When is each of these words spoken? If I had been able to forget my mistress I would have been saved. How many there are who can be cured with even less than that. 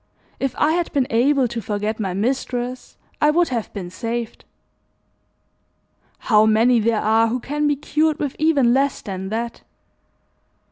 If 0.39 0.55
I 0.57 0.71
had 0.71 0.91
been 0.93 1.05
able 1.11 1.47
to 1.47 1.61
forget 1.61 1.99
my 1.99 2.15
mistress 2.15 2.97
I 3.21 3.29
would 3.29 3.49
have 3.49 3.71
been 3.71 3.91
saved. 3.91 4.45
How 6.17 6.47
many 6.47 6.79
there 6.79 7.01
are 7.01 7.27
who 7.27 7.39
can 7.39 7.67
be 7.67 7.75
cured 7.75 8.17
with 8.17 8.35
even 8.39 8.73
less 8.73 9.03
than 9.03 9.29
that. 9.29 9.61